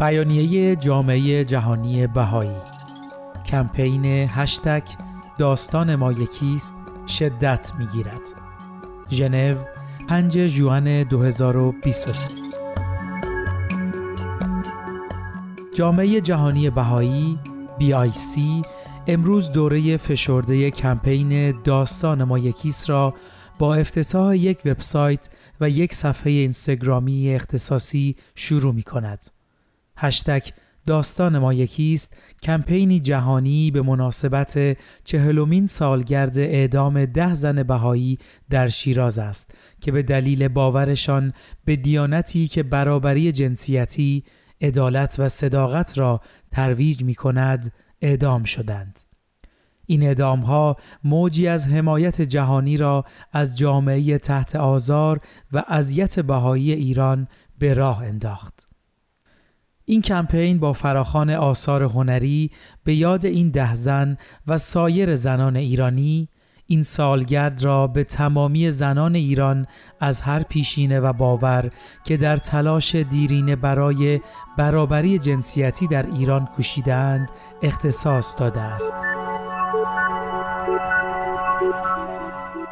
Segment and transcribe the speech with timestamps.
[0.00, 2.56] بیانیه جامعه جهانی بهایی.
[3.46, 4.82] کمپین هشتگ
[5.38, 6.74] داستان ما یکیست
[7.06, 8.20] شدت می‌گیرد.
[9.10, 9.54] ژنو
[10.08, 12.34] 5 ژوئن 2023
[15.74, 17.38] جامعه جهانی بهایی
[17.80, 18.40] BIC
[19.06, 23.14] امروز دوره فشرده کمپین داستان ما یکیست را
[23.58, 25.28] با افتتاح یک وبسایت
[25.60, 29.39] و یک صفحه اینستاگرامی اختصاصی شروع می کند.
[30.00, 30.42] هشتگ
[30.86, 38.18] داستان ما یکیست کمپینی جهانی به مناسبت چهلمین سالگرد اعدام ده زن بهایی
[38.50, 41.32] در شیراز است که به دلیل باورشان
[41.64, 44.24] به دیانتی که برابری جنسیتی،
[44.60, 46.20] عدالت و صداقت را
[46.50, 49.00] ترویج می کند اعدام شدند.
[49.86, 55.20] این اعدام ها موجی از حمایت جهانی را از جامعه تحت آزار
[55.52, 57.28] و اذیت بهایی ایران
[57.58, 58.69] به راه انداخت.
[59.90, 62.50] این کمپین با فراخان آثار هنری
[62.84, 64.16] به یاد این ده زن
[64.46, 66.28] و سایر زنان ایرانی
[66.66, 69.66] این سالگرد را به تمامی زنان ایران
[70.00, 71.70] از هر پیشینه و باور
[72.04, 74.20] که در تلاش دیرینه برای
[74.58, 77.30] برابری جنسیتی در ایران کوشیدند
[77.62, 78.94] اختصاص داده است.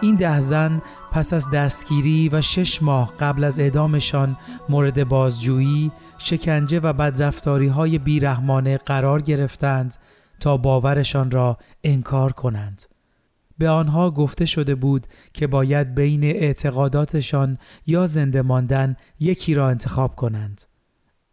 [0.00, 0.82] این ده زن
[1.14, 4.36] پس از دستگیری و شش ماه قبل از اعدامشان
[4.68, 9.94] مورد بازجویی شکنجه و بدرفتاری های بیرحمانه قرار گرفتند
[10.40, 12.82] تا باورشان را انکار کنند.
[13.58, 20.16] به آنها گفته شده بود که باید بین اعتقاداتشان یا زنده ماندن یکی را انتخاب
[20.16, 20.62] کنند.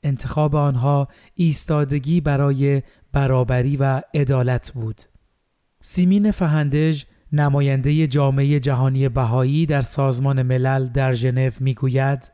[0.03, 5.01] انتخاب آنها ایستادگی برای برابری و عدالت بود.
[5.81, 12.31] سیمین فهندج نماینده جامعه جهانی بهایی در سازمان ملل در ژنو می‌گوید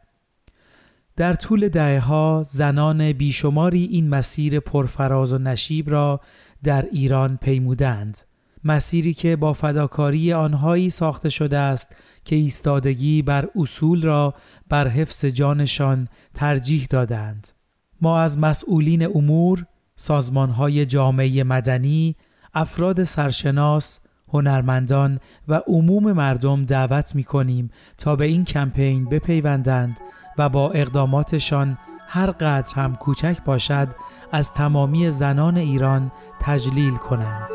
[1.15, 6.21] در طول دهه ها زنان بیشماری این مسیر پرفراز و نشیب را
[6.63, 8.17] در ایران پیمودند.
[8.63, 11.95] مسیری که با فداکاری آنهایی ساخته شده است
[12.25, 14.33] که ایستادگی بر اصول را
[14.69, 17.47] بر حفظ جانشان ترجیح دادند.
[18.01, 22.15] ما از مسئولین امور سازمانهای جامعه مدنی
[22.53, 29.99] افراد سرشناس هنرمندان و عموم مردم دعوت می کنیم تا به این کمپین بپیوندند
[30.37, 31.77] و با اقداماتشان
[32.07, 33.87] هر قدر هم کوچک باشد
[34.31, 37.49] از تمامی زنان ایران تجلیل کنند.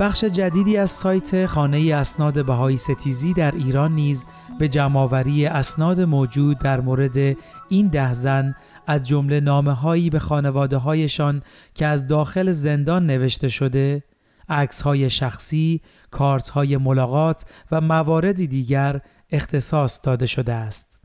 [0.00, 4.24] بخش جدیدی از سایت خانه اسناد بهایی ستیزی در ایران نیز
[4.58, 7.36] به جمعآوری اسناد موجود در مورد
[7.68, 8.54] این ده زن
[8.86, 11.42] از جمله نامه هایی به خانواده هایشان
[11.74, 14.02] که از داخل زندان نوشته شده،
[14.48, 19.00] عکس های شخصی، کارت های ملاقات و مواردی دیگر
[19.30, 21.00] اختصاص داده شده است.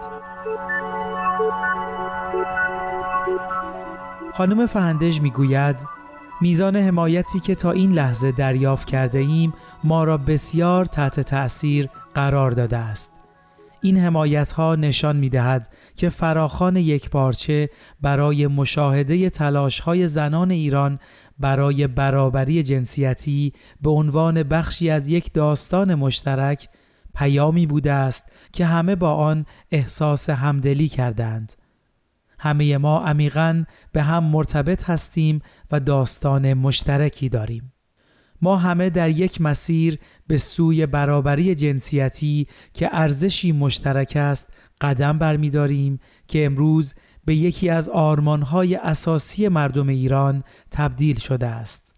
[4.35, 5.87] خانم فهندج می‌گوید
[6.41, 9.53] میزان حمایتی که تا این لحظه دریافت کرده ایم
[9.85, 13.13] ما را بسیار تحت تأثیر قرار داده است.
[13.83, 17.71] این حمایت ها نشان می دهد که فراخان یک پارچه
[18.01, 20.99] برای مشاهده تلاش های زنان ایران
[21.41, 23.53] برای برابری جنسیتی
[23.83, 26.69] به عنوان بخشی از یک داستان مشترک
[27.15, 31.53] پیامی بوده است که همه با آن احساس همدلی کردند.
[32.39, 35.41] همه ما عمیقا به هم مرتبط هستیم
[35.71, 37.73] و داستان مشترکی داریم.
[38.43, 46.01] ما همه در یک مسیر به سوی برابری جنسیتی که ارزشی مشترک است قدم برمیداریم
[46.29, 46.95] که امروز
[47.25, 51.95] به یکی از آرمانهای اساسی مردم ایران تبدیل شده است.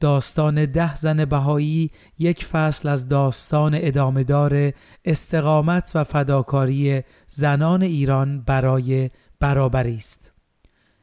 [0.00, 4.72] داستان ده زن بهایی یک فصل از داستان ادامهدار
[5.04, 9.10] استقامت و فداکاری زنان ایران برای
[9.40, 10.32] برابری است.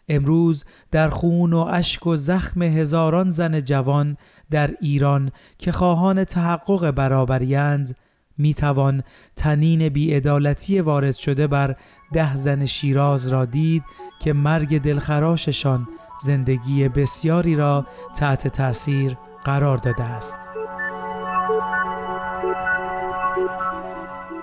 [0.09, 4.17] امروز در خون و اشک و زخم هزاران زن جوان
[4.51, 7.97] در ایران که خواهان تحقق برابریند
[8.41, 9.03] می توان
[9.35, 11.75] تنین بیعدالتی وارد شده بر
[12.13, 13.83] ده زن شیراز را دید
[14.19, 15.87] که مرگ دلخراششان
[16.23, 17.85] زندگی بسیاری را
[18.15, 20.35] تحت تاثیر قرار داده است.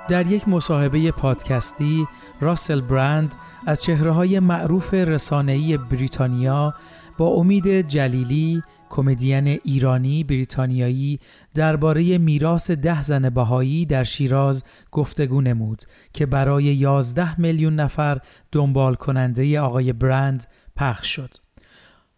[0.09, 2.07] در یک مصاحبه پادکستی
[2.41, 3.35] راسل برند
[3.67, 6.75] از چهره های معروف رسانه‌ای بریتانیا
[7.19, 11.21] با امید جلیلی کمدین ایرانی بریتانیایی
[11.55, 15.83] درباره میراث ده زن بهایی در شیراز گفتگو نمود
[16.13, 18.19] که برای 11 میلیون نفر
[18.53, 20.45] دنبال کننده آقای برند
[20.77, 21.35] پخش شد.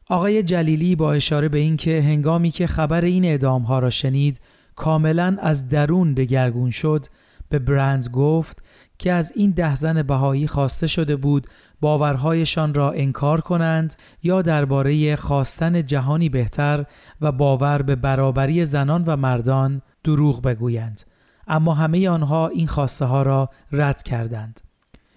[0.08, 4.40] آقای جلیلی با اشاره به اینکه هنگامی که خبر این اعدام ها را شنید
[4.76, 7.06] کاملا از درون دگرگون شد
[7.50, 8.64] به برند گفت
[8.98, 11.46] که از این ده زن بهایی خواسته شده بود
[11.80, 16.84] باورهایشان را انکار کنند یا درباره خواستن جهانی بهتر
[17.20, 21.02] و باور به برابری زنان و مردان دروغ بگویند.
[21.48, 24.60] اما همه آنها این خواسته ها را رد کردند.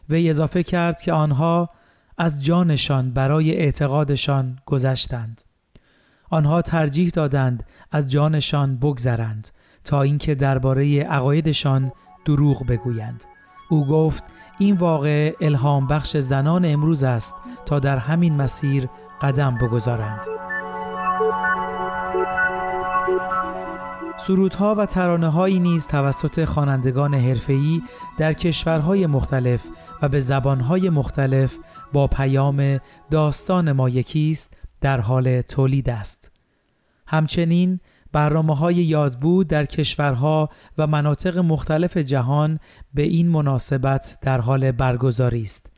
[0.09, 1.69] وی اضافه کرد که آنها
[2.17, 5.41] از جانشان برای اعتقادشان گذشتند.
[6.29, 9.49] آنها ترجیح دادند از جانشان بگذرند
[9.83, 11.91] تا اینکه درباره عقایدشان
[12.25, 13.23] دروغ بگویند
[13.69, 14.23] او گفت
[14.59, 17.35] این واقع الهام بخش زنان امروز است
[17.65, 18.89] تا در همین مسیر
[19.21, 20.21] قدم بگذارند.
[24.17, 27.81] سرودها و ترانه هایی نیز توسط خوانندگان حرفه‌ای
[28.17, 29.63] در کشورهای مختلف
[30.01, 31.57] و به زبانهای مختلف
[31.93, 32.79] با پیام
[33.11, 36.31] داستان ما یکیست در حال تولید است.
[37.07, 37.79] همچنین
[38.13, 42.59] برنامه های یادبود در کشورها و مناطق مختلف جهان
[42.93, 45.69] به این مناسبت در حال برگزاری است.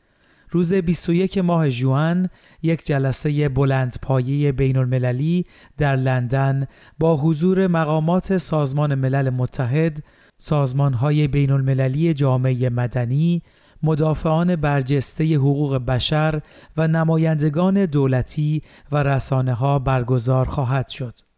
[0.49, 2.29] روز 21 ماه جوان
[2.63, 5.45] یک جلسه بلند پایه بین المللی
[5.77, 6.67] در لندن
[6.99, 10.03] با حضور مقامات سازمان ملل متحد،
[10.37, 13.41] سازمان های بین المللی جامعه مدنی،
[13.83, 16.41] مدافعان برجسته حقوق بشر
[16.77, 18.61] و نمایندگان دولتی
[18.91, 21.34] و رسانه ها برگزار خواهد شد.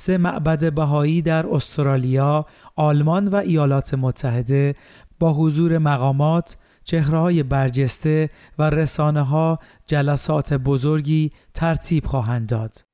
[0.00, 4.74] سه معبد بهایی در استرالیا، آلمان و ایالات متحده
[5.18, 12.84] با حضور مقامات، چهرههای برجسته و رسانه ها جلسات بزرگی ترتیب خواهند داد.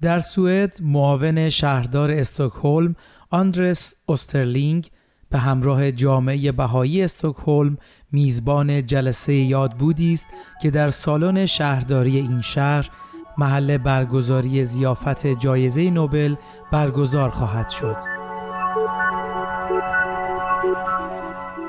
[0.00, 2.96] در سوئد معاون شهردار استکهلم
[3.30, 4.90] آندرس اوسترلینگ
[5.30, 7.76] به همراه جامعه بهایی استکهلم
[8.12, 10.26] میزبان جلسه یادبودی است
[10.62, 12.90] که در سالن شهرداری این شهر
[13.38, 16.34] محل برگزاری زیافت جایزه نوبل
[16.72, 17.96] برگزار خواهد شد.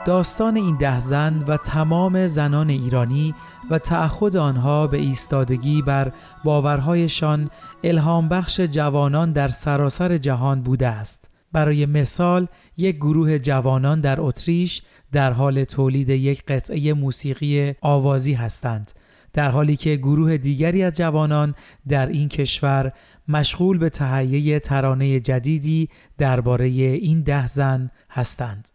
[0.06, 3.36] داستان این ده زن و تمام زنان ایرانی
[3.70, 6.12] و تعهد آنها به ایستادگی بر
[6.44, 7.50] باورهایشان
[7.84, 11.30] الهام بخش جوانان در سراسر جهان بوده است.
[11.52, 12.48] برای مثال
[12.78, 18.92] یک گروه جوانان در اتریش در حال تولید یک قطعه موسیقی آوازی هستند
[19.36, 21.56] در حالی که گروه دیگری از جوانان
[21.88, 22.92] در این کشور
[23.28, 28.70] مشغول به تهیه ترانه جدیدی درباره این ده زن هستند.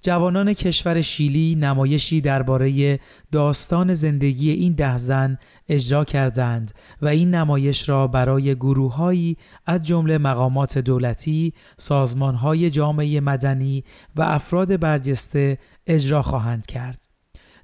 [0.00, 3.00] جوانان کشور شیلی نمایشی درباره
[3.32, 5.38] داستان زندگی این ده زن
[5.68, 9.36] اجرا کردند و این نمایش را برای گروههایی
[9.66, 13.84] از جمله مقامات دولتی، سازمانهای جامعه مدنی
[14.16, 17.08] و افراد برجسته اجرا خواهند کرد.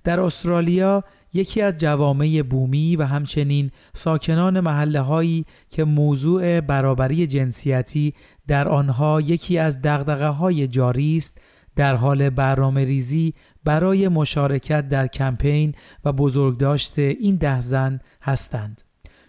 [0.05, 8.15] در استرالیا یکی از جوامع بومی و همچنین ساکنان محله هایی که موضوع برابری جنسیتی
[8.47, 11.41] در آنها یکی از دغدغه های جاری است
[11.77, 18.83] در حال برنامه ریزی برای مشارکت در کمپین و بزرگداشت این ده زن هستند.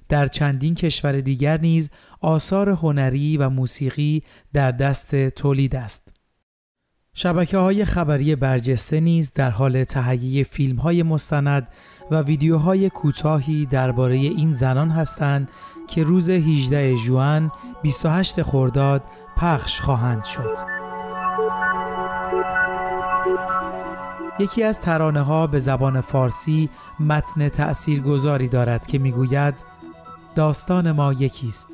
[0.10, 4.24] در چندین کشور دیگر نیز آثار هنری و موسیقی
[4.54, 6.13] در دست تولید است.
[7.16, 11.68] شبکه های خبری برجسته نیز در حال تهیه فیلم های مستند
[12.12, 15.50] و ویدیوهای کوتاهی درباره این زنان هستند
[15.88, 17.52] که روز 18 ژوئن
[17.82, 19.04] 28 خرداد
[19.38, 20.58] پخش خواهند شد.
[24.40, 29.56] یکی از ترانه ها به زبان فارسی متن تأثیرگذاری دارد که می‌گوید
[30.36, 31.68] داستان ما یکیست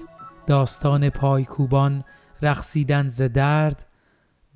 [0.48, 2.04] داستان پایکوبان
[2.42, 3.86] رقصیدن ز درد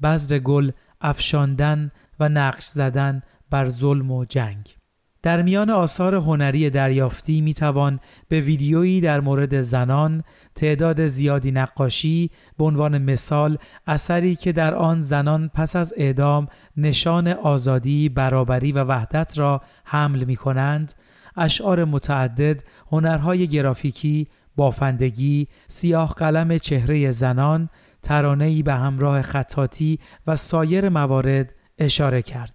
[0.03, 4.75] بذر گل افشاندن و نقش زدن بر ظلم و جنگ.
[5.23, 10.23] در میان آثار هنری دریافتی می توان به ویدیویی در مورد زنان،
[10.55, 13.57] تعداد زیادی نقاشی به عنوان مثال
[13.87, 20.23] اثری که در آن زنان پس از اعدام نشان آزادی، برابری و وحدت را حمل
[20.23, 20.93] می کنند،
[21.37, 27.69] اشعار متعدد، هنرهای گرافیکی، بافندگی، سیاه قلم چهره زنان،
[28.03, 32.53] ترانه‌ای به همراه خطاتی و سایر موارد اشاره کرد.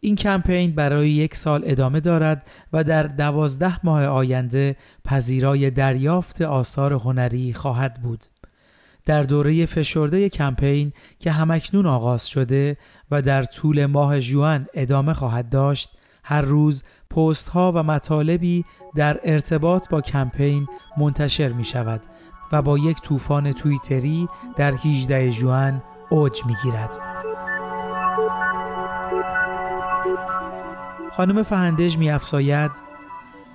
[0.00, 6.92] این کمپین برای یک سال ادامه دارد و در دوازده ماه آینده پذیرای دریافت آثار
[6.92, 8.24] هنری خواهد بود.
[9.06, 12.76] در دوره فشرده کمپین که همکنون آغاز شده
[13.10, 15.90] و در طول ماه جوان ادامه خواهد داشت
[16.24, 18.64] هر روز پست ها و مطالبی
[18.94, 20.66] در ارتباط با کمپین
[20.96, 22.00] منتشر می شود
[22.52, 26.98] و با یک طوفان تویتری در 18 جوان اوج می گیرد.
[31.12, 32.70] خانم فهندج می افساید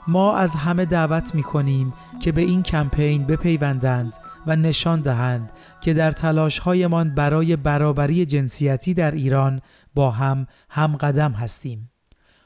[0.08, 4.14] ما از همه دعوت می کنیم که به این کمپین بپیوندند
[4.48, 5.50] و نشان دهند
[5.82, 9.62] که در تلاشهایمان برای برابری جنسیتی در ایران
[9.96, 11.90] با هم هم قدم هستیم.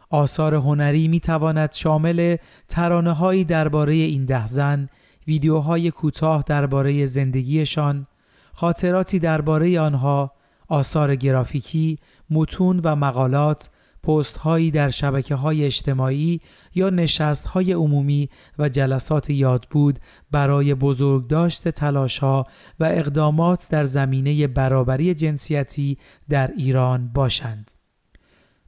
[0.10, 2.36] آثار هنری می تواند شامل
[2.68, 4.90] ترانه هایی درباره این ده زن،
[5.30, 8.08] ویدیوهای کوتاه درباره زندگیشان،
[8.54, 10.32] خاطراتی درباره آنها،
[10.68, 13.70] آثار گرافیکی، متون و مقالات،
[14.04, 16.42] پست هایی در شبکه های اجتماعی
[16.76, 20.00] یا نشست های عمومی و جلسات یادبود
[20.32, 22.46] برای بزرگداشت تلاش ها
[22.80, 25.98] و اقدامات در زمینه برابری جنسیتی
[26.30, 27.79] در ایران باشند.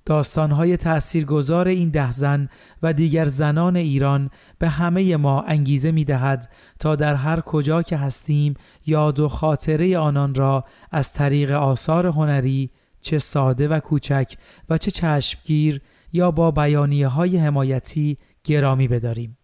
[0.05, 2.50] داستانهای تأثیرگذار این ده زن
[2.84, 4.29] و دیگر زنان ایران
[4.60, 8.53] به همه ما انگیزه می دهد تا در هر کجا که هستیم
[8.86, 12.70] یاد و خاطره آنان را از طریق آثار هنری
[13.01, 14.34] چه ساده و کوچک
[14.70, 15.81] و چه چشمگیر
[16.13, 19.38] یا با بیانیه های حمایتی گرامی بداریم.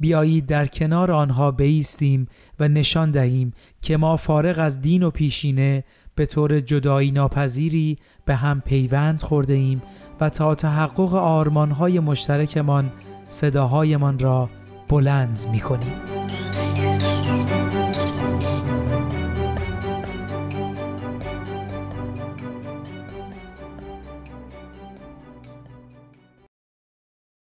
[0.00, 2.28] بیایید در کنار آنها بیستیم
[2.60, 3.52] و نشان دهیم
[3.82, 9.54] که ما فارغ از دین و پیشینه به طور جدایی ناپذیری به هم پیوند خورده
[9.54, 9.82] ایم
[10.20, 12.92] و تا تحقق آرمانهای مشترکمان
[13.28, 14.50] صداهایمان را
[14.88, 15.92] بلند می کنیم.